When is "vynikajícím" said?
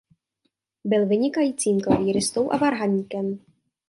1.07-1.81